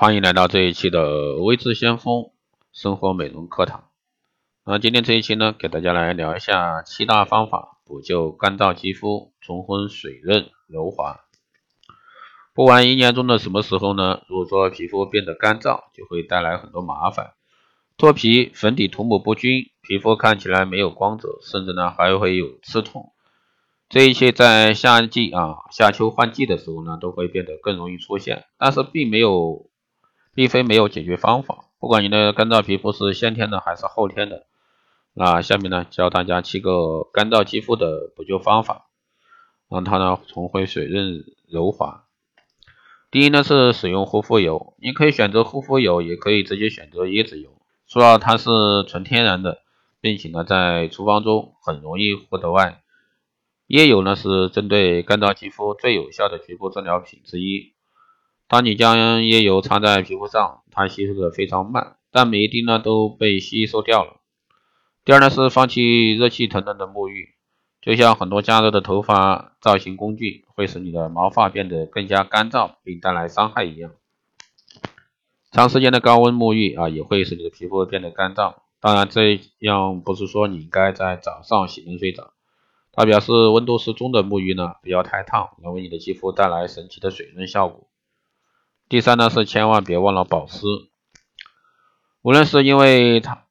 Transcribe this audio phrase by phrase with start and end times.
[0.00, 2.30] 欢迎来到这一期的微智先锋
[2.72, 3.90] 生活美容课堂。
[4.64, 11.20] 那今天这一期呢，给大家来聊一下七大方法补救干燥肌肤，重回水润柔滑。
[12.54, 17.34] 不管一年中的什么时候呢，如果说皮肤变得干燥，就会带来很多麻烦，
[17.98, 23.12] 脱皮、粉底涂抹不均，皮肤看起来没有光泽，甚至呢还会有刺痛。
[23.90, 29.66] 这一切在夏季啊，夏秋换季的时候呢，都会变得更容易出现，但是并没有。
[30.34, 34.46] 并非没有解决方法，不管你的干燥皮肤是先天的还是后天的，
[35.12, 38.86] 那下面呢教大家七个干燥肌肤的补救方法，
[39.68, 42.04] 让它呢重回水润柔滑。
[43.10, 47.50] 第一呢是使用护肤油，你可以选择护肤油，也可以直接选择椰子油，
[47.88, 48.48] 主要它是
[48.86, 49.62] 纯天然的，
[50.00, 52.82] 并且呢在厨房中很容易获得外。
[53.66, 57.72] 椰油呢是针对干燥肌肤最有效的局部治疗品之一。
[58.50, 64.16] 当你将椰油擦在皮肤上，它吸收的非常慢，但每一滴呢都被吸收掉了。
[65.04, 67.28] 第二呢是放弃热气腾腾的沐浴，
[67.80, 73.92] 就像很多加热的头发造型工具会使你的毛发变得更加干燥并带来伤害一样。
[75.52, 78.56] 长时间的高温沐浴啊也会使你的皮肤变得干燥。
[78.80, 82.32] 当然这样不是说你应该在早上洗冷水澡，
[82.90, 87.86] 它表示温度适中的沐浴呢不要太烫，能为你的肌肤带来神奇的水润效果。
[88.90, 90.66] 第三呢是千万别忘了保湿，
[92.22, 93.44] 无论是因为它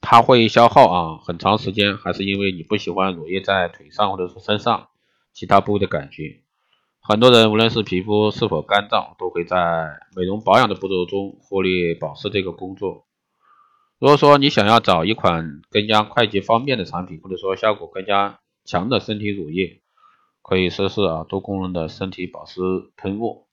[0.00, 4.88] 它会消耗啊很长时间，还是因为你不喜欢乳液在腿上或者是身上
[5.32, 6.42] 其他部位的感觉，
[7.00, 13.06] 很多人无论是皮肤是否干燥，都会在美容保养的步骤中忽略保湿这个工作。
[14.00, 19.80] 如果说你想要找一款更加快捷方便的产品，或者说效果更加强的身体乳液，
[20.42, 22.60] 可以试试啊多功能的身体保湿
[22.96, 23.46] 喷雾。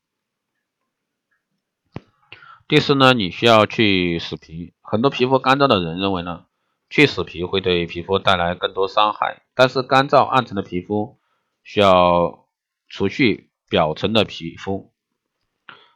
[2.68, 4.73] 第四呢，你需要去死皮。
[4.82, 6.48] 很多皮肤干燥的人认为呢，
[6.90, 9.44] 去死皮会对皮肤带来更多伤害。
[9.56, 11.18] 但是干燥暗沉的皮肤
[11.64, 12.46] 需要
[12.90, 14.91] 除去表层的皮肤，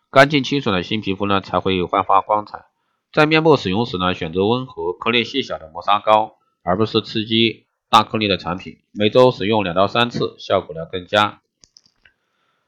[0.09, 2.68] 干净清爽的新皮肤呢才会焕发光彩。
[3.12, 8.78] 在面部使用时呢，选择温和、颗粒细小的磨砂膏，而不是刺激大颗粒的产品。
[8.94, 11.41] 每周使用两到三次，效果呢更佳。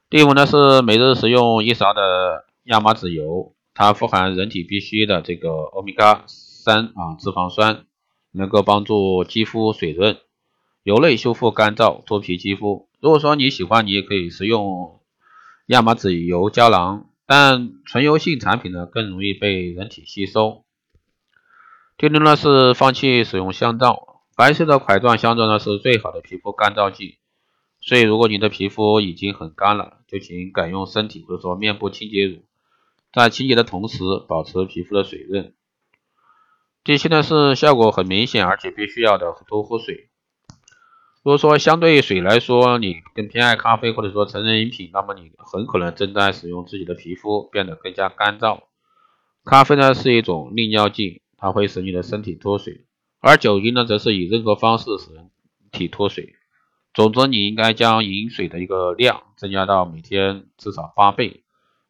[0.10, 3.56] 第五呢是每日使用一勺的亚麻籽油。
[3.76, 7.86] 它富含人体必需的这个欧米伽三啊脂肪酸，
[8.32, 10.18] 能够帮助肌肤水润，
[10.84, 12.88] 油类修复干燥脱皮肌肤。
[13.00, 15.00] 如果说你喜欢，你也可以食用
[15.66, 20.64] 亚麻籽油胶囊，但纯油性产品呢更容易被人体吸收。
[21.98, 27.18] 第六呢是放弃使用香皂，白色的块状香皂呢是最好的皮肤干燥剂，
[27.82, 32.44] 所以如果你的皮肤已经很干了，就请改用身体或者说面部清洁乳。
[33.14, 35.54] 在清洁的同时，保持皮肤的水润。
[36.84, 40.10] 第七呢是效果很明显而且必须要的多喝水。
[41.22, 48.64] 如果说相对于水来说，你更偏爱咖啡或者说成人饮品，那么你很可能正在使用自己的皮肤变得更加干燥。
[49.46, 52.88] 咖啡呢是一种利尿剂，它会使你的身体脱水，
[53.22, 55.30] 而酒精呢则是以任何方式使人
[55.72, 56.34] 体脱水。
[56.96, 61.44] 总之，你应该将饮水的一个量增加到每天至少八倍。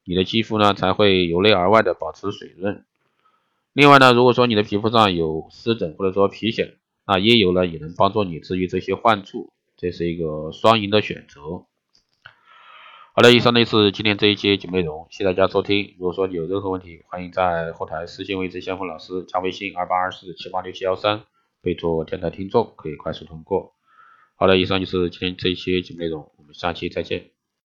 [0.06, 2.84] 你的肌肤呢才会由内而外的保持水润。
[3.74, 6.76] 另外呢，如果说你的皮肤上有湿疹或者说皮癣，
[7.08, 11.66] 那椰油呢也能帮助你治愈这些患处，这是一个双赢的选择。
[13.16, 15.96] 好了，以上呢是今天这一期节目内容，谢谢大家收听。
[16.00, 21.24] 如果说你有任何问题，欢迎在后台私信位置先锋老师，加微信二八二四七八六七幺三，
[21.62, 23.74] 备注电台听众，可以快速通过。
[24.36, 27.33] 好的，以上就是今天这一期节目内容，我们下期再见。